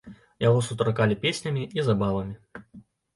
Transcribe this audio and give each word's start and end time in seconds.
Яго 0.43 0.61
сустракалі 0.67 1.17
песнямі 1.25 1.63
і 1.77 1.85
забавамі. 1.91 2.65